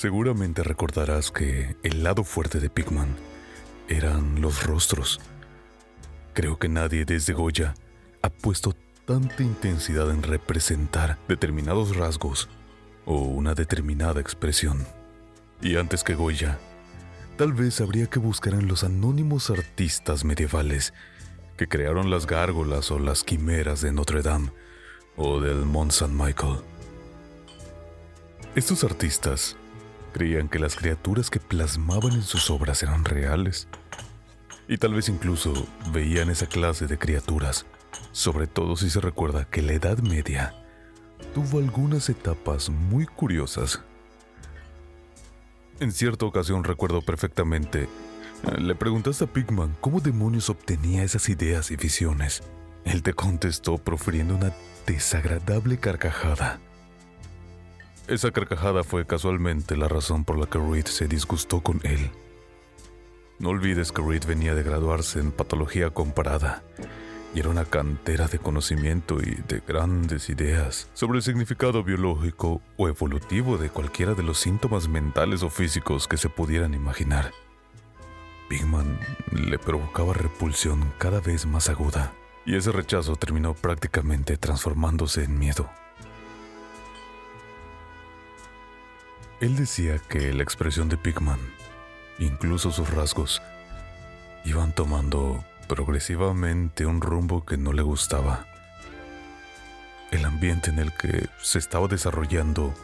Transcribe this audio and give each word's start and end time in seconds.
Seguramente 0.00 0.62
recordarás 0.62 1.30
que 1.30 1.76
el 1.82 2.02
lado 2.02 2.24
fuerte 2.24 2.58
de 2.58 2.70
Pigman 2.70 3.14
eran 3.86 4.40
los 4.40 4.64
rostros. 4.64 5.20
Creo 6.32 6.58
que 6.58 6.70
nadie 6.70 7.04
desde 7.04 7.34
Goya 7.34 7.74
ha 8.22 8.30
puesto 8.30 8.74
tanta 9.04 9.42
intensidad 9.42 10.10
en 10.10 10.22
representar 10.22 11.18
determinados 11.28 11.96
rasgos 11.96 12.48
o 13.04 13.18
una 13.18 13.52
determinada 13.52 14.22
expresión. 14.22 14.86
Y 15.60 15.76
antes 15.76 16.02
que 16.02 16.14
Goya, 16.14 16.58
tal 17.36 17.52
vez 17.52 17.82
habría 17.82 18.06
que 18.06 18.20
buscar 18.20 18.54
en 18.54 18.68
los 18.68 18.84
anónimos 18.84 19.50
artistas 19.50 20.24
medievales 20.24 20.94
que 21.58 21.68
crearon 21.68 22.08
las 22.08 22.26
gárgolas 22.26 22.90
o 22.90 22.98
las 22.98 23.22
quimeras 23.22 23.82
de 23.82 23.92
Notre 23.92 24.22
Dame 24.22 24.50
o 25.18 25.40
del 25.40 25.66
Mont 25.66 25.92
Saint 25.92 26.14
Michael. 26.14 26.60
Estos 28.54 28.82
artistas 28.82 29.58
creían 30.10 30.48
que 30.48 30.58
las 30.58 30.76
criaturas 30.76 31.30
que 31.30 31.40
plasmaban 31.40 32.12
en 32.12 32.22
sus 32.22 32.50
obras 32.50 32.82
eran 32.82 33.04
reales. 33.04 33.68
Y 34.68 34.78
tal 34.78 34.94
vez 34.94 35.08
incluso 35.08 35.66
veían 35.92 36.30
esa 36.30 36.46
clase 36.46 36.86
de 36.86 36.98
criaturas, 36.98 37.66
sobre 38.12 38.46
todo 38.46 38.76
si 38.76 38.90
se 38.90 39.00
recuerda 39.00 39.44
que 39.44 39.62
la 39.62 39.72
Edad 39.72 39.98
Media 39.98 40.54
tuvo 41.34 41.58
algunas 41.58 42.08
etapas 42.08 42.70
muy 42.70 43.06
curiosas. 43.06 43.82
En 45.80 45.92
cierta 45.92 46.26
ocasión 46.26 46.64
recuerdo 46.64 47.02
perfectamente, 47.02 47.88
le 48.58 48.74
preguntaste 48.74 49.24
a 49.24 49.26
Pigman 49.26 49.76
cómo 49.80 50.00
demonios 50.00 50.50
obtenía 50.50 51.02
esas 51.02 51.28
ideas 51.28 51.70
y 51.70 51.76
visiones. 51.76 52.42
Él 52.84 53.02
te 53.02 53.12
contestó 53.12 53.78
profiriendo 53.78 54.36
una 54.36 54.52
desagradable 54.86 55.78
carcajada. 55.78 56.60
Esa 58.10 58.32
carcajada 58.32 58.82
fue 58.82 59.06
casualmente 59.06 59.76
la 59.76 59.86
razón 59.86 60.24
por 60.24 60.36
la 60.36 60.46
que 60.46 60.58
Reed 60.58 60.86
se 60.86 61.06
disgustó 61.06 61.60
con 61.60 61.78
él. 61.84 62.10
No 63.38 63.50
olvides 63.50 63.92
que 63.92 64.02
Reed 64.02 64.24
venía 64.26 64.56
de 64.56 64.64
graduarse 64.64 65.20
en 65.20 65.30
patología 65.30 65.90
comparada 65.90 66.64
y 67.32 67.38
era 67.38 67.50
una 67.50 67.64
cantera 67.64 68.26
de 68.26 68.40
conocimiento 68.40 69.20
y 69.20 69.40
de 69.46 69.62
grandes 69.64 70.28
ideas 70.28 70.88
sobre 70.92 71.18
el 71.18 71.22
significado 71.22 71.84
biológico 71.84 72.60
o 72.76 72.88
evolutivo 72.88 73.58
de 73.58 73.70
cualquiera 73.70 74.14
de 74.14 74.24
los 74.24 74.40
síntomas 74.40 74.88
mentales 74.88 75.44
o 75.44 75.48
físicos 75.48 76.08
que 76.08 76.16
se 76.16 76.28
pudieran 76.28 76.74
imaginar. 76.74 77.30
Pigman 78.48 78.98
le 79.30 79.56
provocaba 79.56 80.14
repulsión 80.14 80.92
cada 80.98 81.20
vez 81.20 81.46
más 81.46 81.68
aguda 81.68 82.12
y 82.44 82.56
ese 82.56 82.72
rechazo 82.72 83.14
terminó 83.14 83.54
prácticamente 83.54 84.36
transformándose 84.36 85.22
en 85.22 85.38
miedo. 85.38 85.70
Él 89.40 89.56
decía 89.56 89.98
que 89.98 90.34
la 90.34 90.42
expresión 90.42 90.90
de 90.90 90.98
Pigman, 90.98 91.40
incluso 92.18 92.70
sus 92.70 92.90
rasgos, 92.90 93.40
iban 94.44 94.74
tomando 94.74 95.42
progresivamente 95.66 96.84
un 96.84 97.00
rumbo 97.00 97.46
que 97.46 97.56
no 97.56 97.72
le 97.72 97.80
gustaba. 97.80 98.44
El 100.10 100.26
ambiente 100.26 100.68
en 100.68 100.78
el 100.78 100.94
que 100.94 101.30
se 101.40 101.58
estaba 101.58 101.88
desarrollando 101.88 102.74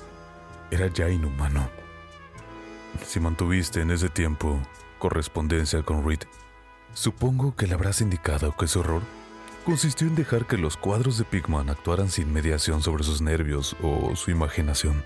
era 0.70 0.86
ya 0.86 1.10
inhumano. 1.10 1.68
Si 3.04 3.20
mantuviste 3.20 3.82
en 3.82 3.90
ese 3.90 4.08
tiempo 4.08 4.58
correspondencia 4.98 5.82
con 5.82 6.08
Reed, 6.08 6.20
supongo 6.94 7.54
que 7.54 7.66
le 7.66 7.74
habrás 7.74 8.00
indicado 8.00 8.56
que 8.56 8.66
su 8.66 8.80
error 8.80 9.02
consistió 9.66 10.06
en 10.06 10.14
dejar 10.14 10.46
que 10.46 10.56
los 10.56 10.78
cuadros 10.78 11.18
de 11.18 11.24
Pigman 11.24 11.68
actuaran 11.68 12.08
sin 12.08 12.32
mediación 12.32 12.80
sobre 12.80 13.04
sus 13.04 13.20
nervios 13.20 13.76
o 13.82 14.16
su 14.16 14.30
imaginación. 14.30 15.04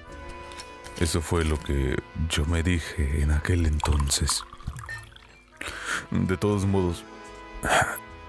Eso 0.98 1.20
fue 1.22 1.44
lo 1.44 1.58
que 1.58 1.96
yo 2.28 2.44
me 2.46 2.62
dije 2.62 3.22
en 3.22 3.30
aquel 3.30 3.66
entonces. 3.66 4.44
De 6.10 6.36
todos 6.36 6.66
modos, 6.66 7.04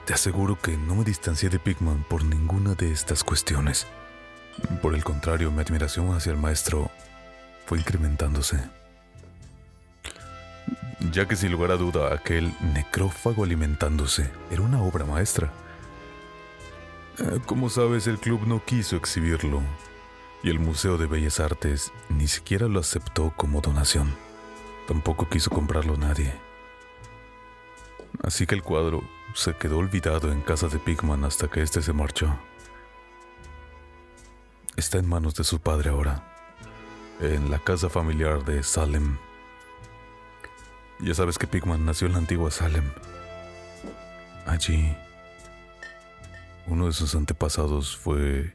te 0.06 0.14
aseguro 0.14 0.58
que 0.60 0.78
no 0.78 0.96
me 0.96 1.04
distancié 1.04 1.50
de 1.50 1.60
Pigman 1.60 2.04
por 2.04 2.24
ninguna 2.24 2.76
de 2.76 2.92
estas 2.92 3.24
cuestiones. 3.24 3.88
Por 4.82 4.96
el 4.96 5.04
contrario, 5.04 5.52
mi 5.52 5.62
admiración 5.62 6.14
hacia 6.14 6.32
el 6.32 6.38
maestro 6.38 6.92
fue 7.66 7.80
incrementándose. 7.80 8.58
Ya 11.12 11.28
que 11.28 11.36
sin 11.36 11.52
lugar 11.52 11.72
a 11.72 11.78
duda 11.78 12.14
aquel 12.14 12.54
necrófago 12.74 13.44
alimentándose 13.44 14.30
era 14.50 14.62
una 14.62 14.82
obra 14.82 15.06
maestra. 15.06 15.52
Como 17.46 17.70
sabes, 17.70 18.08
el 18.08 18.18
club 18.18 18.48
no 18.48 18.64
quiso 18.64 18.96
exhibirlo 18.96 19.62
y 20.44 20.50
el 20.50 20.60
Museo 20.60 20.98
de 20.98 21.06
Bellas 21.06 21.40
Artes 21.40 21.92
ni 22.10 22.28
siquiera 22.28 22.68
lo 22.68 22.80
aceptó 22.80 23.34
como 23.36 23.62
donación. 23.62 24.16
Tampoco 24.88 25.30
quiso 25.30 25.50
comprarlo 25.50 25.98
nadie. 25.98 26.34
Así 28.24 28.46
que 28.46 28.56
el 28.56 28.64
cuadro 28.64 29.04
se 29.34 29.56
quedó 29.56 29.78
olvidado 29.78 30.32
en 30.32 30.42
casa 30.42 30.68
de 30.68 30.80
Pigman 30.80 31.24
hasta 31.24 31.48
que 31.48 31.62
éste 31.62 31.82
se 31.82 31.94
marchó. 31.94 32.38
Está 34.76 34.98
en 34.98 35.08
manos 35.08 35.36
de 35.36 35.44
su 35.44 35.60
padre 35.60 35.90
ahora, 35.90 36.24
en 37.20 37.52
la 37.52 37.60
casa 37.60 37.90
familiar 37.90 38.44
de 38.44 38.64
Salem. 38.64 39.18
Ya 41.00 41.14
sabes 41.14 41.38
que 41.38 41.48
Pigman 41.48 41.86
nació 41.86 42.08
en 42.08 42.14
la 42.14 42.20
antigua 42.20 42.52
Salem. 42.52 42.92
Allí, 44.46 44.96
uno 46.68 46.88
de 46.88 46.94
sus 46.94 47.16
antepasados 47.16 47.96
fue 47.96 48.54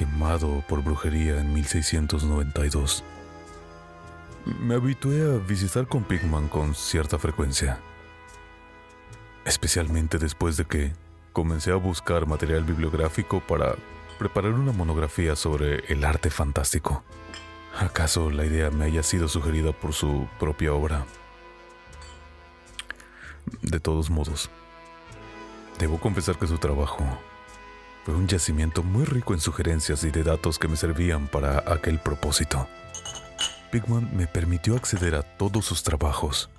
quemado 0.00 0.64
por 0.66 0.82
brujería 0.82 1.38
en 1.38 1.52
1692. 1.52 3.04
Me 4.58 4.76
habitué 4.76 5.20
a 5.30 5.36
visitar 5.36 5.86
con 5.88 6.04
Pigman 6.04 6.48
con 6.48 6.74
cierta 6.74 7.18
frecuencia, 7.18 7.78
especialmente 9.44 10.16
después 10.16 10.56
de 10.56 10.64
que 10.64 10.94
comencé 11.34 11.70
a 11.70 11.74
buscar 11.74 12.26
material 12.26 12.64
bibliográfico 12.64 13.40
para 13.40 13.74
preparar 14.18 14.54
una 14.54 14.72
monografía 14.72 15.36
sobre 15.36 15.84
el 15.92 16.02
arte 16.02 16.30
fantástico. 16.30 17.04
¿Acaso 17.78 18.30
la 18.30 18.46
idea 18.46 18.70
me 18.70 18.86
haya 18.86 19.02
sido 19.02 19.28
sugerida 19.28 19.72
por 19.72 19.92
su 19.92 20.26
propia 20.38 20.72
obra? 20.72 21.04
De 23.60 23.80
todos 23.80 24.08
modos, 24.08 24.48
debo 25.78 26.00
confesar 26.00 26.38
que 26.38 26.46
su 26.46 26.56
trabajo 26.56 27.04
un 28.14 28.26
yacimiento 28.26 28.82
muy 28.82 29.04
rico 29.04 29.34
en 29.34 29.40
sugerencias 29.40 30.04
y 30.04 30.10
de 30.10 30.22
datos 30.22 30.58
que 30.58 30.68
me 30.68 30.76
servían 30.76 31.26
para 31.26 31.64
aquel 31.72 31.98
propósito. 31.98 32.68
Pigman 33.70 34.16
me 34.16 34.26
permitió 34.26 34.76
acceder 34.76 35.14
a 35.14 35.22
todos 35.22 35.64
sus 35.64 35.82
trabajos, 35.82 36.50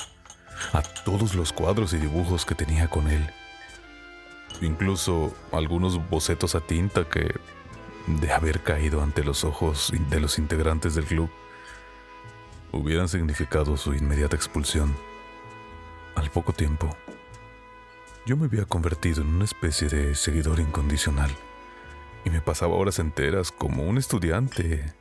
a 0.74 0.82
todos 0.82 1.36
los 1.36 1.52
cuadros 1.52 1.94
y 1.94 1.98
dibujos 1.98 2.46
que 2.46 2.56
tenía 2.56 2.88
con 2.88 3.10
él, 3.10 3.30
incluso 4.62 5.34
algunos 5.52 6.10
bocetos 6.10 6.56
a 6.56 6.62
tinta 6.62 7.06
que, 7.06 7.34
de 8.08 8.32
haber 8.32 8.62
caído 8.62 9.02
ante 9.02 9.24
los 9.24 9.44
ojos 9.44 9.92
de 10.10 10.20
los 10.20 10.40
integrantes 10.40 10.96
del 10.96 11.06
club, 11.06 11.30
hubieran 12.72 13.10
significado 13.10 13.78
su 13.78 13.94
inmediata 13.94 14.36
expulsión. 14.36 14.96
Al 16.16 16.30
poco 16.30 16.54
tiempo, 16.54 16.96
yo 18.26 18.38
me 18.38 18.46
había 18.46 18.66
convertido 18.66 19.22
en 19.22 19.30
una 19.30 19.46
especie 19.46 19.88
de 19.88 20.16
seguidor 20.16 20.60
incondicional 20.60 21.32
y 22.24 22.30
me 22.30 22.42
pasaba 22.42 22.76
horas 22.76 23.00
enteras 23.00 23.52
como 23.52 23.84
un 23.84 23.98
estudiante 23.98 24.94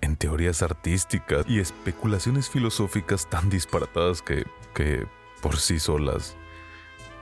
en 0.00 0.16
teorías 0.16 0.62
artísticas 0.62 1.44
y 1.48 1.58
especulaciones 1.58 2.48
filosóficas 2.48 3.28
tan 3.28 3.50
disparatadas 3.50 4.22
que, 4.22 4.46
que 4.74 5.06
por 5.42 5.58
sí 5.58 5.78
solas 5.78 6.36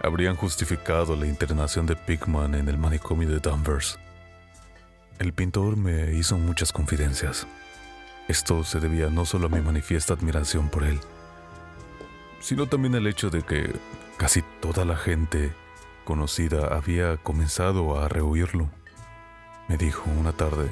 habrían 0.03 0.37
justificado 0.37 1.17
la 1.17 1.27
internación 1.27 1.87
de 1.87 1.97
Pigman 1.97 2.55
en 2.55 2.69
el 2.69 2.79
manicomio 2.79 3.29
de 3.29 3.41
Danvers. 3.41 3.99
El 5.19 5.33
pintor 5.33 5.77
me 5.77 6.13
hizo 6.15 6.39
muchas 6.39 6.73
confidencias. 6.73 7.47
Esto 8.29 8.63
se 8.63 8.79
debía 8.79 9.09
no 9.09 9.25
solo 9.25 9.47
a 9.47 9.51
mi 9.51 9.61
manifiesta 9.61 10.15
admiración 10.15 10.69
por 10.69 10.85
él, 10.85 11.01
sino 12.41 12.67
también 12.67 12.95
al 12.95 13.07
hecho 13.07 13.31
de 13.31 13.43
que 13.43 13.73
Casi 14.19 14.43
toda 14.61 14.85
la 14.85 14.97
gente 14.97 15.55
conocida 16.05 16.75
había 16.77 17.17
comenzado 17.19 18.01
a 18.01 18.09
rehuirlo. 18.09 18.69
Me 19.69 19.77
dijo 19.77 20.11
una 20.11 20.33
tarde 20.33 20.69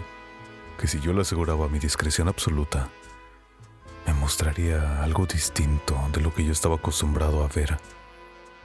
que 0.80 0.88
si 0.88 0.98
yo 1.00 1.12
le 1.12 1.20
aseguraba 1.20 1.68
mi 1.68 1.78
discreción 1.78 2.26
absoluta, 2.26 2.88
me 4.04 4.14
mostraría 4.14 5.00
algo 5.02 5.26
distinto 5.26 5.96
de 6.12 6.22
lo 6.22 6.34
que 6.34 6.44
yo 6.44 6.50
estaba 6.50 6.74
acostumbrado 6.74 7.44
a 7.44 7.48
ver. 7.48 7.78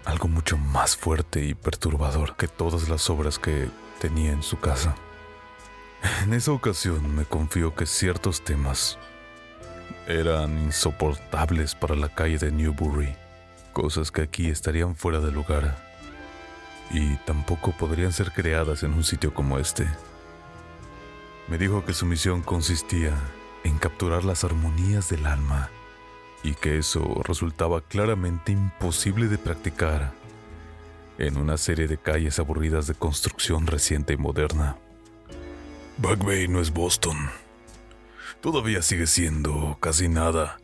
Algo 0.04 0.28
mucho 0.28 0.58
más 0.58 0.98
fuerte 0.98 1.46
y 1.46 1.54
perturbador 1.54 2.36
que 2.36 2.48
todas 2.48 2.90
las 2.90 3.08
obras 3.12 3.38
que 3.38 3.70
tenía 4.00 4.32
en 4.32 4.42
su 4.42 4.60
casa. 4.60 4.96
En 6.24 6.34
esa 6.34 6.54
ocasión 6.54 7.16
me 7.16 7.26
confió 7.26 7.76
que 7.76 7.86
ciertos 7.86 8.42
temas 8.44 8.98
eran 10.08 10.58
insoportables 10.58 11.76
para 11.76 11.96
la 11.96 12.10
calle 12.10 12.40
de 12.40 12.52
Newbury, 12.52 13.16
cosas 13.72 14.12
que 14.12 14.22
aquí 14.22 14.50
estarían 14.50 14.96
fuera 14.96 15.20
de 15.20 15.32
lugar 15.32 15.78
y 16.92 17.16
tampoco 17.26 17.72
podrían 17.72 18.12
ser 18.12 18.32
creadas 18.32 18.84
en 18.84 18.94
un 18.94 19.04
sitio 19.04 19.34
como 19.34 19.58
este. 19.60 19.88
Me 21.48 21.58
dijo 21.58 21.84
que 21.86 21.94
su 21.94 22.06
misión 22.06 22.42
consistía 22.42 23.14
en 23.64 23.78
capturar 23.78 24.24
las 24.24 24.44
armonías 24.44 25.10
del 25.10 25.26
alma 25.26 25.70
y 26.44 26.54
que 26.56 26.78
eso 26.78 27.22
resultaba 27.24 27.82
claramente 27.82 28.52
imposible 28.52 29.28
de 29.28 29.38
practicar 29.38 30.14
en 31.18 31.38
una 31.38 31.58
serie 31.58 31.88
de 31.88 31.98
calles 31.98 32.40
aburridas 32.40 32.88
de 32.88 32.96
construcción 32.96 33.68
reciente 33.68 34.14
y 34.14 34.18
moderna. 34.18 34.78
Back 35.98 36.24
Bay 36.24 36.48
no 36.48 36.62
es 36.62 36.72
Boston. 36.72 37.30
Todavía 38.42 38.82
sigue 38.82 39.06
siendo 39.06 39.78
casi 39.80 40.10
nada, 40.10 40.58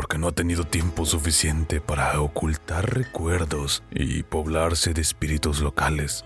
porque 0.00 0.16
no 0.16 0.28
ha 0.28 0.32
tenido 0.32 0.64
tiempo 0.64 1.04
suficiente 1.04 1.78
para 1.78 2.18
ocultar 2.22 2.94
recuerdos 2.94 3.82
y 3.90 4.22
poblarse 4.22 4.94
de 4.94 5.02
espíritus 5.02 5.60
locales. 5.60 6.24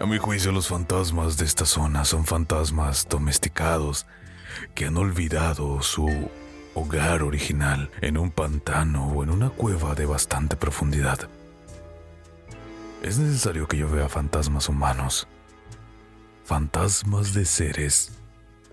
A 0.00 0.06
mi 0.06 0.16
juicio 0.16 0.50
los 0.50 0.68
fantasmas 0.68 1.36
de 1.36 1.44
esta 1.44 1.66
zona 1.66 2.06
son 2.06 2.24
fantasmas 2.24 3.06
domesticados 3.06 4.06
que 4.74 4.86
han 4.86 4.96
olvidado 4.96 5.82
su 5.82 6.30
hogar 6.72 7.22
original 7.22 7.90
en 8.00 8.16
un 8.16 8.30
pantano 8.30 9.08
o 9.08 9.24
en 9.24 9.28
una 9.28 9.50
cueva 9.50 9.94
de 9.94 10.06
bastante 10.06 10.56
profundidad. 10.56 11.28
Es 13.02 13.18
necesario 13.18 13.68
que 13.68 13.76
yo 13.76 13.90
vea 13.90 14.08
fantasmas 14.08 14.70
humanos, 14.70 15.28
fantasmas 16.44 17.34
de 17.34 17.44
seres 17.44 18.19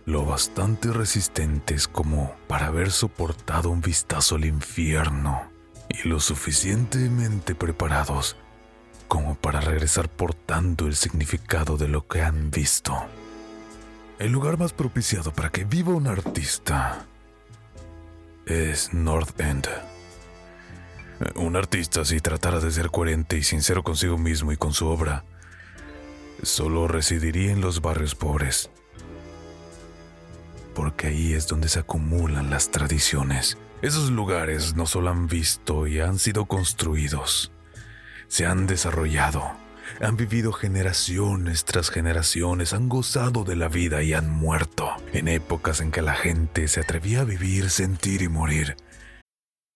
lo 0.07 0.25
bastante 0.25 0.93
resistentes 0.93 1.85
como 1.89 2.33
para 2.47 2.67
haber 2.67 2.91
soportado 2.91 3.69
un 3.69 3.81
vistazo 3.81 4.35
al 4.35 4.45
infierno 4.45 5.51
y 5.89 6.07
lo 6.07 6.21
suficientemente 6.21 7.55
preparados 7.55 8.37
como 9.09 9.35
para 9.35 9.59
regresar 9.59 10.07
portando 10.07 10.87
el 10.87 10.95
significado 10.95 11.75
de 11.75 11.89
lo 11.89 12.07
que 12.07 12.21
han 12.21 12.51
visto. 12.51 12.95
El 14.17 14.31
lugar 14.31 14.57
más 14.57 14.71
propiciado 14.71 15.33
para 15.33 15.49
que 15.49 15.65
viva 15.65 15.93
un 15.93 16.07
artista 16.07 17.05
es 18.45 18.93
North 18.93 19.37
End. 19.41 19.67
Un 21.35 21.57
artista, 21.57 22.05
si 22.05 22.21
tratara 22.21 22.61
de 22.61 22.71
ser 22.71 22.91
coherente 22.91 23.37
y 23.37 23.43
sincero 23.43 23.83
consigo 23.83 24.17
mismo 24.17 24.53
y 24.53 24.57
con 24.57 24.71
su 24.71 24.87
obra, 24.87 25.25
solo 26.43 26.87
residiría 26.87 27.51
en 27.51 27.59
los 27.59 27.81
barrios 27.81 28.15
pobres. 28.15 28.69
Porque 30.77 31.07
ahí 31.07 31.33
es 31.33 31.47
donde 31.47 31.69
se 31.69 31.79
acumulan 31.79 32.51
las 32.51 32.69
tradiciones. 32.69 33.57
Esos 33.81 34.11
lugares 34.11 34.75
no 34.75 34.85
solo 34.85 35.09
han 35.09 35.25
visto 35.25 35.87
y 35.87 35.99
han 35.99 36.19
sido 36.19 36.45
construidos, 36.45 37.51
se 38.27 38.45
han 38.45 38.67
desarrollado 38.67 39.57
han 40.01 40.17
vivido 40.17 40.51
generaciones 40.51 41.65
tras 41.65 41.89
generaciones, 41.89 42.73
han 42.73 42.89
gozado 42.89 43.43
de 43.43 43.55
la 43.55 43.69
vida 43.69 44.03
y 44.03 44.13
han 44.13 44.29
muerto, 44.29 44.91
en 45.13 45.27
épocas 45.27 45.79
en 45.81 45.91
que 45.91 46.01
la 46.01 46.13
gente 46.13 46.67
se 46.67 46.81
atrevía 46.81 47.21
a 47.21 47.23
vivir, 47.23 47.69
sentir 47.69 48.21
y 48.21 48.27
morir 48.27 48.75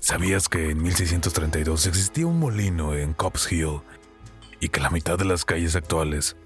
¿Sabías 0.00 0.48
que 0.48 0.70
en 0.70 0.82
1632 0.82 1.86
existía 1.86 2.26
un 2.26 2.38
molino 2.38 2.94
en 2.94 3.12
Cops 3.12 3.52
Hill 3.52 3.80
y 4.58 4.70
que 4.70 4.80
la 4.80 4.88
mitad 4.88 5.18
de 5.18 5.26
las 5.26 5.44
calles 5.44 5.76
actuales 5.76 6.36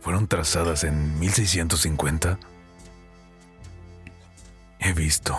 fueron 0.00 0.26
trazadas 0.26 0.82
en 0.82 1.18
1650? 1.20 2.40
He 4.80 4.92
visto 4.94 5.38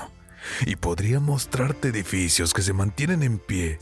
y 0.66 0.78
podría 0.78 1.20
mostrarte 1.20 1.90
edificios 1.90 2.54
que 2.54 2.62
se 2.62 2.72
mantienen 2.72 3.24
en 3.24 3.40
pie 3.40 3.80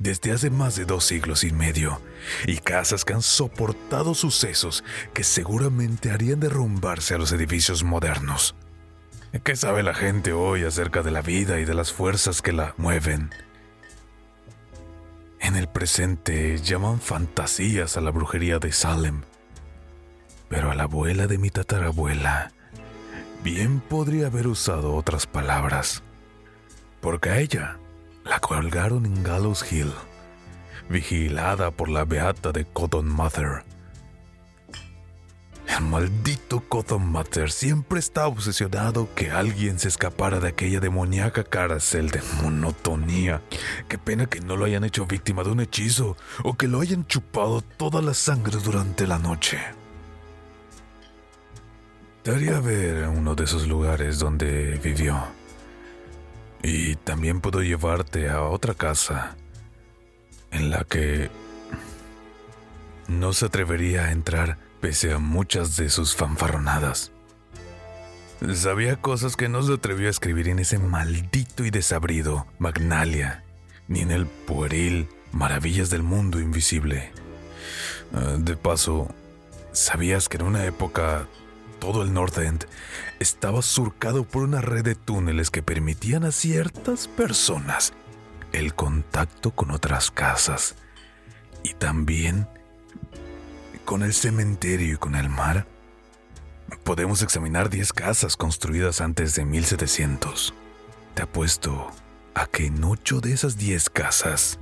desde 0.00 0.32
hace 0.32 0.50
más 0.50 0.74
de 0.74 0.84
dos 0.84 1.04
siglos 1.04 1.44
y 1.44 1.52
medio 1.52 2.00
y 2.48 2.56
casas 2.56 3.04
que 3.04 3.12
han 3.12 3.22
soportado 3.22 4.14
sucesos 4.14 4.82
que 5.14 5.22
seguramente 5.22 6.10
harían 6.10 6.40
derrumbarse 6.40 7.14
a 7.14 7.18
los 7.18 7.30
edificios 7.30 7.84
modernos. 7.84 8.56
¿Qué 9.38 9.54
sabe 9.54 9.84
la 9.84 9.94
gente 9.94 10.32
hoy 10.32 10.64
acerca 10.64 11.02
de 11.02 11.12
la 11.12 11.22
vida 11.22 11.60
y 11.60 11.64
de 11.64 11.72
las 11.72 11.92
fuerzas 11.92 12.42
que 12.42 12.52
la 12.52 12.74
mueven? 12.76 13.30
En 15.38 15.54
el 15.54 15.68
presente 15.68 16.58
llaman 16.58 17.00
fantasías 17.00 17.96
a 17.96 18.00
la 18.00 18.10
brujería 18.10 18.58
de 18.58 18.72
Salem, 18.72 19.22
pero 20.48 20.72
a 20.72 20.74
la 20.74 20.82
abuela 20.82 21.28
de 21.28 21.38
mi 21.38 21.48
tatarabuela 21.48 22.50
bien 23.44 23.78
podría 23.78 24.26
haber 24.26 24.48
usado 24.48 24.94
otras 24.94 25.28
palabras, 25.28 26.02
porque 27.00 27.30
a 27.30 27.38
ella 27.38 27.78
la 28.24 28.40
colgaron 28.40 29.06
en 29.06 29.22
Gallows 29.22 29.72
Hill, 29.72 29.92
vigilada 30.88 31.70
por 31.70 31.88
la 31.88 32.04
beata 32.04 32.50
de 32.50 32.64
Cotton 32.64 33.08
Mother 33.08 33.62
el 33.62 33.69
maldito 35.80 36.60
Cotton 36.68 37.10
Matter 37.10 37.50
siempre 37.50 37.98
está 37.98 38.26
obsesionado 38.26 39.08
que 39.14 39.30
alguien 39.30 39.78
se 39.78 39.88
escapara 39.88 40.40
de 40.40 40.48
aquella 40.48 40.80
demoníaca 40.80 41.44
cárcel 41.44 42.10
de 42.10 42.20
monotonía. 42.42 43.42
Qué 43.88 43.98
pena 43.98 44.26
que 44.26 44.40
no 44.40 44.56
lo 44.56 44.64
hayan 44.64 44.84
hecho 44.84 45.06
víctima 45.06 45.42
de 45.44 45.50
un 45.50 45.60
hechizo 45.60 46.16
o 46.42 46.54
que 46.56 46.68
lo 46.68 46.80
hayan 46.80 47.06
chupado 47.06 47.62
toda 47.62 48.02
la 48.02 48.14
sangre 48.14 48.58
durante 48.62 49.06
la 49.06 49.18
noche. 49.18 49.58
Te 52.22 52.32
haría 52.32 52.60
ver 52.60 53.08
uno 53.08 53.34
de 53.34 53.44
esos 53.44 53.66
lugares 53.66 54.18
donde 54.18 54.78
vivió. 54.82 55.18
Y 56.62 56.96
también 56.96 57.40
puedo 57.40 57.62
llevarte 57.62 58.28
a 58.28 58.42
otra 58.42 58.74
casa 58.74 59.36
en 60.50 60.70
la 60.70 60.84
que 60.84 61.30
no 63.08 63.32
se 63.32 63.46
atrevería 63.46 64.04
a 64.04 64.12
entrar 64.12 64.69
pese 64.80 65.12
a 65.12 65.18
muchas 65.18 65.76
de 65.76 65.90
sus 65.90 66.14
fanfarronadas. 66.14 67.12
Sabía 68.54 68.96
cosas 68.96 69.36
que 69.36 69.48
no 69.48 69.62
se 69.62 69.74
atrevió 69.74 70.08
a 70.08 70.10
escribir 70.10 70.48
en 70.48 70.58
ese 70.58 70.78
maldito 70.78 71.64
y 71.64 71.70
desabrido 71.70 72.46
Magnalia, 72.58 73.44
ni 73.86 74.00
en 74.00 74.10
el 74.10 74.26
pueril 74.26 75.08
Maravillas 75.32 75.90
del 75.90 76.02
Mundo 76.02 76.40
Invisible. 76.40 77.12
Ah, 78.14 78.36
de 78.38 78.56
paso, 78.56 79.14
¿sabías 79.72 80.28
que 80.28 80.38
en 80.38 80.44
una 80.44 80.64
época 80.64 81.28
todo 81.78 82.02
el 82.02 82.12
North 82.14 82.38
End 82.38 82.66
estaba 83.18 83.60
surcado 83.62 84.24
por 84.24 84.42
una 84.42 84.60
red 84.60 84.84
de 84.84 84.94
túneles 84.94 85.50
que 85.50 85.62
permitían 85.62 86.24
a 86.24 86.32
ciertas 86.32 87.08
personas 87.08 87.92
el 88.52 88.74
contacto 88.74 89.50
con 89.52 89.70
otras 89.70 90.10
casas 90.10 90.76
y 91.62 91.74
también 91.74 92.48
con 93.90 94.04
el 94.04 94.14
cementerio 94.14 94.94
y 94.94 94.96
con 94.96 95.16
el 95.16 95.28
mar. 95.28 95.66
Podemos 96.84 97.22
examinar 97.22 97.70
10 97.70 97.92
casas 97.92 98.36
construidas 98.36 99.00
antes 99.00 99.34
de 99.34 99.44
1700. 99.44 100.54
Te 101.14 101.22
apuesto 101.22 101.90
a 102.36 102.46
que 102.46 102.66
en 102.66 102.84
8 102.84 103.20
de 103.20 103.32
esas 103.32 103.58
10 103.58 103.90
casas 103.90 104.60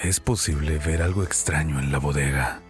es 0.00 0.20
posible 0.20 0.78
ver 0.78 1.02
algo 1.02 1.24
extraño 1.24 1.80
en 1.80 1.90
la 1.90 1.98
bodega. 1.98 2.60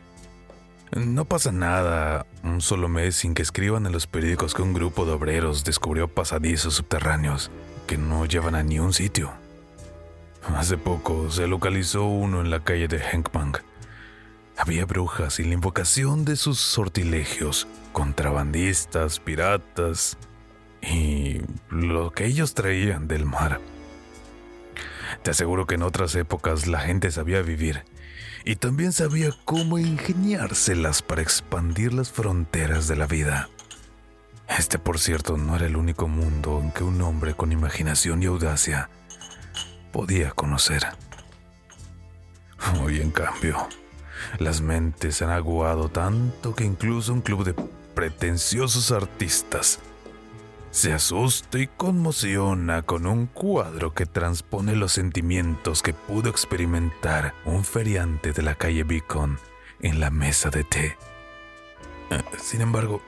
No 0.92 1.26
pasa 1.26 1.52
nada 1.52 2.24
un 2.42 2.62
solo 2.62 2.88
mes 2.88 3.16
sin 3.16 3.34
que 3.34 3.42
escriban 3.42 3.84
en 3.84 3.92
los 3.92 4.06
periódicos 4.06 4.54
que 4.54 4.62
un 4.62 4.72
grupo 4.72 5.04
de 5.04 5.12
obreros 5.12 5.62
descubrió 5.62 6.08
pasadizos 6.08 6.72
subterráneos 6.72 7.50
que 7.86 7.98
no 7.98 8.24
llevan 8.24 8.54
a 8.54 8.62
ni 8.62 8.78
un 8.78 8.94
sitio. 8.94 9.30
Hace 10.56 10.78
poco 10.78 11.30
se 11.30 11.46
localizó 11.46 12.06
uno 12.06 12.40
en 12.40 12.48
la 12.48 12.64
calle 12.64 12.88
de 12.88 12.96
Henkman. 12.98 13.52
Había 14.56 14.86
brujas 14.86 15.38
y 15.38 15.44
la 15.44 15.54
invocación 15.54 16.24
de 16.24 16.36
sus 16.36 16.58
sortilegios, 16.58 17.68
contrabandistas, 17.92 19.20
piratas 19.20 20.16
y 20.80 21.40
lo 21.68 22.10
que 22.12 22.26
ellos 22.26 22.54
traían 22.54 23.06
del 23.06 23.26
mar. 23.26 23.60
Te 25.22 25.30
aseguro 25.30 25.66
que 25.66 25.74
en 25.74 25.82
otras 25.82 26.14
épocas 26.14 26.66
la 26.66 26.80
gente 26.80 27.10
sabía 27.10 27.42
vivir 27.42 27.84
y 28.44 28.56
también 28.56 28.92
sabía 28.92 29.30
cómo 29.44 29.78
ingeniárselas 29.78 31.02
para 31.02 31.22
expandir 31.22 31.92
las 31.92 32.10
fronteras 32.10 32.88
de 32.88 32.96
la 32.96 33.06
vida. 33.06 33.48
Este, 34.48 34.78
por 34.78 34.98
cierto, 34.98 35.36
no 35.36 35.56
era 35.56 35.66
el 35.66 35.76
único 35.76 36.06
mundo 36.08 36.60
en 36.62 36.70
que 36.70 36.84
un 36.84 37.02
hombre 37.02 37.34
con 37.34 37.52
imaginación 37.52 38.22
y 38.22 38.26
audacia 38.26 38.88
podía 39.92 40.30
conocer. 40.30 40.86
Hoy, 42.80 43.00
en 43.00 43.10
cambio, 43.10 43.68
las 44.38 44.60
mentes 44.60 45.22
han 45.22 45.30
aguado 45.30 45.88
tanto 45.88 46.54
que 46.54 46.64
incluso 46.64 47.12
un 47.12 47.20
club 47.20 47.44
de 47.44 47.54
pretenciosos 47.94 48.92
artistas 48.92 49.80
se 50.70 50.92
asusta 50.92 51.58
y 51.58 51.68
conmociona 51.68 52.82
con 52.82 53.06
un 53.06 53.26
cuadro 53.26 53.94
que 53.94 54.04
transpone 54.04 54.76
los 54.76 54.92
sentimientos 54.92 55.82
que 55.82 55.94
pudo 55.94 56.28
experimentar 56.28 57.32
un 57.46 57.64
feriante 57.64 58.32
de 58.32 58.42
la 58.42 58.56
calle 58.56 58.84
Beacon 58.84 59.38
en 59.80 60.00
la 60.00 60.10
mesa 60.10 60.50
de 60.50 60.64
té. 60.64 60.98
Sin 62.36 62.60
embargo, 62.60 63.00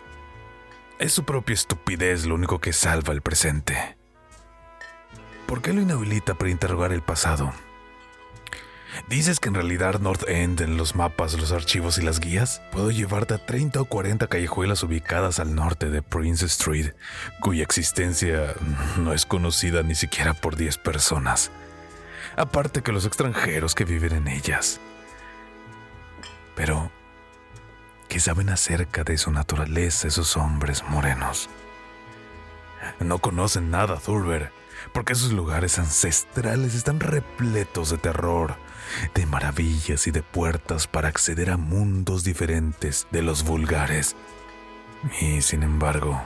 es 0.98 1.12
su 1.12 1.24
propia 1.24 1.52
estupidez 1.52 2.24
lo 2.24 2.36
único 2.36 2.58
que 2.58 2.72
salva 2.72 3.12
el 3.12 3.20
presente. 3.20 3.98
¿Por 5.46 5.60
qué 5.60 5.74
lo 5.74 5.82
inhabilita 5.82 6.34
para 6.34 6.50
interrogar 6.50 6.92
el 6.92 7.02
pasado? 7.02 7.52
¿Dices 9.08 9.40
que 9.40 9.48
en 9.48 9.54
realidad 9.54 10.00
North 10.00 10.28
End 10.28 10.60
en 10.60 10.76
los 10.76 10.94
mapas, 10.94 11.34
los 11.34 11.52
archivos 11.52 11.98
y 11.98 12.02
las 12.02 12.20
guías 12.20 12.62
puedo 12.72 12.90
llevarte 12.90 13.34
a 13.34 13.44
30 13.44 13.80
o 13.80 13.84
40 13.84 14.26
callejuelas 14.26 14.82
ubicadas 14.82 15.38
al 15.38 15.54
norte 15.54 15.88
de 15.90 16.02
Prince 16.02 16.46
Street, 16.46 16.92
cuya 17.40 17.62
existencia 17.62 18.54
no 18.98 19.12
es 19.12 19.26
conocida 19.26 19.82
ni 19.82 19.94
siquiera 19.94 20.34
por 20.34 20.56
10 20.56 20.78
personas, 20.78 21.50
aparte 22.36 22.82
que 22.82 22.92
los 22.92 23.06
extranjeros 23.06 23.74
que 23.74 23.84
viven 23.84 24.12
en 24.12 24.28
ellas? 24.28 24.80
Pero, 26.54 26.90
¿qué 28.08 28.20
saben 28.20 28.48
acerca 28.50 29.04
de 29.04 29.16
su 29.16 29.30
naturaleza 29.30 30.08
esos 30.08 30.36
hombres 30.36 30.82
morenos? 30.88 31.48
No 33.00 33.18
conocen 33.18 33.70
nada, 33.70 33.96
Thurber, 33.98 34.50
porque 34.92 35.12
esos 35.12 35.32
lugares 35.32 35.78
ancestrales 35.78 36.74
están 36.74 37.00
repletos 37.00 37.90
de 37.90 37.98
terror, 37.98 38.56
de 39.14 39.26
maravillas 39.26 40.06
y 40.06 40.10
de 40.10 40.22
puertas 40.22 40.86
para 40.86 41.08
acceder 41.08 41.50
a 41.50 41.56
mundos 41.56 42.24
diferentes 42.24 43.06
de 43.10 43.22
los 43.22 43.44
vulgares. 43.44 44.16
Y 45.20 45.42
sin 45.42 45.62
embargo, 45.62 46.20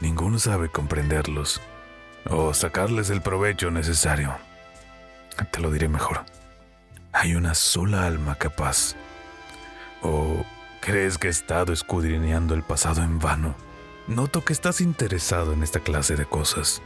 ninguno 0.00 0.38
sabe 0.38 0.68
comprenderlos 0.68 1.60
o 2.28 2.54
sacarles 2.54 3.10
el 3.10 3.22
provecho 3.22 3.70
necesario. 3.70 4.36
Te 5.50 5.60
lo 5.60 5.70
diré 5.70 5.88
mejor. 5.88 6.24
Hay 7.12 7.34
una 7.34 7.54
sola 7.54 8.06
alma 8.06 8.36
capaz. 8.36 8.94
¿O 10.02 10.44
crees 10.80 11.18
que 11.18 11.28
he 11.28 11.30
estado 11.30 11.72
escudriñando 11.72 12.54
el 12.54 12.62
pasado 12.62 13.02
en 13.02 13.18
vano? 13.18 13.54
Noto 14.06 14.44
que 14.44 14.52
estás 14.52 14.80
interesado 14.80 15.52
en 15.52 15.62
esta 15.62 15.80
clase 15.80 16.16
de 16.16 16.26
cosas. 16.26 16.82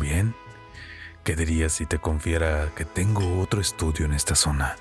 Bien. 0.00 0.34
¿Qué 1.28 1.36
dirías 1.36 1.74
si 1.74 1.84
te 1.84 1.98
confiera 1.98 2.72
que 2.74 2.86
tengo 2.86 3.42
otro 3.42 3.60
estudio 3.60 4.06
en 4.06 4.14
esta 4.14 4.34
zona, 4.34 4.76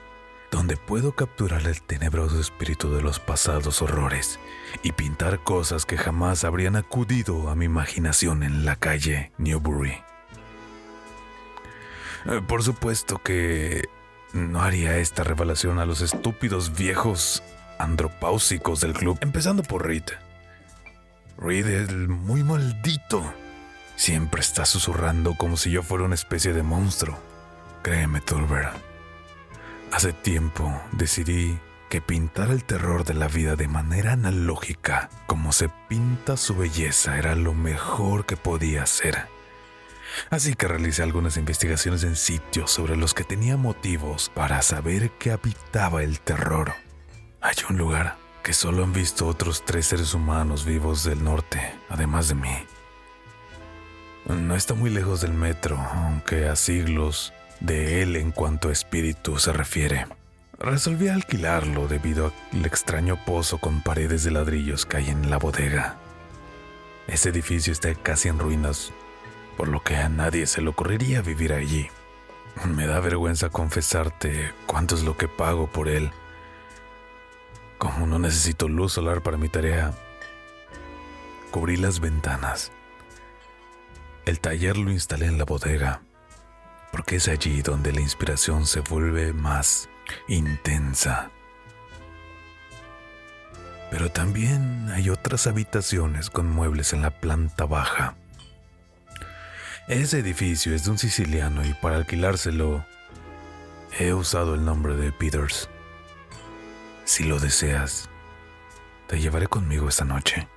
donde 0.49 0.77
puedo 0.77 1.13
capturar 1.13 1.67
el 1.67 1.81
tenebroso 1.81 2.39
espíritu 2.39 2.89
de 2.89 3.01
los 3.01 3.19
pasados 3.19 3.81
horrores 3.81 4.39
y 4.81 4.93
pintar 4.93 5.43
cosas 5.43 5.85
que 5.85 5.97
jamás 5.97 6.45
habrían 6.45 6.77
acudido 6.77 7.49
a 7.49 7.55
mi 7.57 7.65
imaginación 7.65 8.43
en 8.43 8.63
la 8.63 8.77
calle 8.77 9.33
Newbury? 9.37 10.01
Eh, 12.27 12.41
por 12.47 12.63
supuesto 12.63 13.21
que 13.21 13.89
no 14.31 14.61
haría 14.61 14.99
esta 14.99 15.25
revelación 15.25 15.79
a 15.79 15.85
los 15.85 15.99
estúpidos 15.99 16.77
viejos 16.77 17.43
andropáusicos 17.77 18.79
del 18.79 18.93
club, 18.93 19.17
empezando 19.19 19.63
por 19.63 19.85
Reed. 19.85 20.05
Reed 21.37 21.67
el 21.67 22.07
muy 22.07 22.41
maldito 22.41 23.33
Siempre 23.97 24.41
está 24.41 24.63
susurrando 24.63 25.33
como 25.33 25.57
si 25.57 25.71
yo 25.71 25.81
fuera 25.81 26.05
una 26.05 26.15
especie 26.15 26.53
de 26.53 26.61
monstruo. 26.61 27.17
Créeme, 27.81 28.21
Turber. 28.21 28.69
Hace 29.91 30.13
tiempo 30.13 30.81
decidí 30.91 31.59
que 31.89 31.99
pintar 31.99 32.51
el 32.51 32.63
terror 32.63 33.05
de 33.05 33.15
la 33.15 33.27
vida 33.27 33.55
de 33.55 33.67
manera 33.67 34.13
analógica, 34.13 35.09
como 35.25 35.51
se 35.51 35.69
pinta 35.89 36.37
su 36.37 36.55
belleza, 36.55 37.17
era 37.17 37.33
lo 37.33 37.55
mejor 37.55 38.27
que 38.27 38.37
podía 38.37 38.83
hacer. 38.83 39.25
Así 40.29 40.53
que 40.53 40.67
realicé 40.67 41.01
algunas 41.01 41.35
investigaciones 41.37 42.03
en 42.03 42.15
sitios 42.15 42.69
sobre 42.69 42.97
los 42.97 43.15
que 43.15 43.23
tenía 43.23 43.57
motivos 43.57 44.31
para 44.35 44.61
saber 44.61 45.09
que 45.17 45.31
habitaba 45.31 46.03
el 46.03 46.19
terror. 46.19 46.73
Hay 47.41 47.55
un 47.67 47.77
lugar 47.77 48.15
que 48.43 48.53
solo 48.53 48.83
han 48.83 48.93
visto 48.93 49.25
otros 49.25 49.65
tres 49.65 49.87
seres 49.87 50.13
humanos 50.13 50.65
vivos 50.65 51.03
del 51.03 51.23
norte, 51.23 51.73
además 51.89 52.27
de 52.27 52.35
mí. 52.35 52.67
No 54.27 54.55
está 54.55 54.73
muy 54.73 54.89
lejos 54.89 55.21
del 55.21 55.33
metro, 55.33 55.77
aunque 55.77 56.49
a 56.49 56.57
siglos 56.57 57.33
de 57.61 58.01
él 58.01 58.17
en 58.17 58.31
cuanto 58.31 58.67
a 58.67 58.73
espíritu 58.73 59.39
se 59.39 59.53
refiere. 59.53 60.05
Resolví 60.59 61.07
alquilarlo 61.07 61.87
debido 61.87 62.33
al 62.51 62.65
extraño 62.65 63.17
pozo 63.25 63.57
con 63.57 63.81
paredes 63.81 64.25
de 64.25 64.31
ladrillos 64.31 64.85
que 64.85 64.97
hay 64.97 65.09
en 65.09 65.29
la 65.29 65.37
bodega. 65.37 65.95
Ese 67.07 67.29
edificio 67.29 67.71
está 67.71 67.95
casi 67.95 68.27
en 68.27 68.37
ruinas, 68.37 68.91
por 69.55 69.69
lo 69.69 69.81
que 69.81 69.95
a 69.95 70.09
nadie 70.09 70.45
se 70.45 70.61
le 70.61 70.69
ocurriría 70.69 71.21
vivir 71.21 71.53
allí. 71.53 71.87
Me 72.65 72.85
da 72.85 72.99
vergüenza 72.99 73.49
confesarte 73.49 74.51
cuánto 74.65 74.95
es 74.95 75.03
lo 75.03 75.15
que 75.15 75.29
pago 75.29 75.67
por 75.67 75.87
él. 75.87 76.11
Como 77.77 78.05
no 78.05 78.19
necesito 78.19 78.67
luz 78.67 78.91
solar 78.91 79.21
para 79.21 79.37
mi 79.37 79.47
tarea, 79.47 79.93
cubrí 81.49 81.77
las 81.77 82.01
ventanas 82.01 82.73
el 84.27 84.41
taller 84.41 84.75
lo 84.75 84.91
instalé 84.91 85.27
en 85.27 85.37
la 85.37 85.45
bodega, 85.45 86.01
porque 86.91 87.15
es 87.15 87.29
allí 87.29 87.61
donde 87.61 87.93
la 87.93 88.01
inspiración 88.01 88.67
se 88.67 88.81
vuelve 88.81 89.31
más 89.31 89.87
intensa. 90.27 91.31
Pero 93.89 94.11
también 94.11 94.89
hay 94.93 95.09
otras 95.09 95.47
habitaciones 95.47 96.29
con 96.29 96.51
muebles 96.51 96.91
en 96.91 97.03
la 97.03 97.11
planta 97.11 97.63
baja. 97.63 98.15
Ese 99.87 100.19
edificio 100.19 100.75
es 100.75 100.83
de 100.83 100.91
un 100.91 100.97
siciliano 100.97 101.65
y 101.65 101.73
para 101.75 101.95
alquilárselo 101.95 102.85
he 103.97 104.11
usado 104.11 104.55
el 104.55 104.65
nombre 104.65 104.97
de 104.97 105.13
Peters. 105.13 105.69
Si 107.05 107.23
lo 107.23 107.39
deseas, 107.39 108.09
te 109.07 109.21
llevaré 109.21 109.47
conmigo 109.47 109.87
esta 109.87 110.03
noche. 110.03 110.49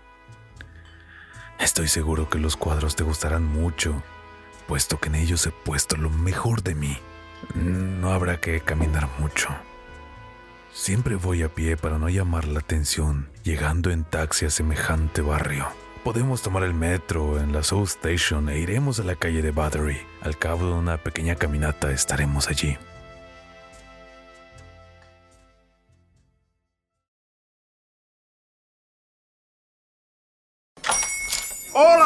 Estoy 1.61 1.89
seguro 1.89 2.29
que 2.31 2.39
los 2.39 2.57
cuadros 2.57 2.97
te 2.97 3.05
gustarán 3.05 3.45
mucho, 3.45 4.03
puesto 4.67 4.99
que 4.99 5.09
en 5.09 5.17
ellos 5.17 5.47
he 5.47 5.51
puesto 5.51 5.97
lo 5.97 6.09
mejor 6.09 6.63
de 6.63 6.75
mí. 6.75 6.97
No 7.55 8.13
habrá 8.13 8.41
que 8.41 8.61
caminar 8.61 9.09
mucho. 9.19 9.49
Siempre 10.73 11.17
voy 11.17 11.43
a 11.43 11.49
pie 11.49 11.77
para 11.77 11.99
no 11.99 12.09
llamar 12.09 12.47
la 12.47 12.61
atención, 12.61 13.29
llegando 13.43 13.91
en 13.91 14.05
taxi 14.05 14.47
a 14.47 14.51
semejante 14.51 15.21
barrio. 15.21 15.67
Podemos 16.03 16.41
tomar 16.41 16.63
el 16.63 16.73
metro 16.73 17.39
en 17.39 17.53
la 17.53 17.63
South 17.63 17.89
Station 17.89 18.49
e 18.49 18.59
iremos 18.59 18.99
a 18.99 19.05
la 19.05 19.17
calle 19.17 19.43
de 19.43 19.51
Battery. 19.51 20.01
Al 20.23 20.39
cabo 20.39 20.67
de 20.67 20.73
una 20.73 20.97
pequeña 20.97 21.35
caminata 21.35 21.93
estaremos 21.93 22.49
allí. 22.49 22.79